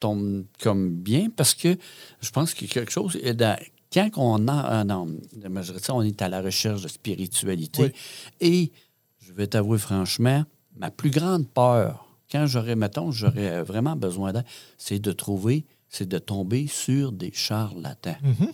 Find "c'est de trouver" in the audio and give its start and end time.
14.78-15.64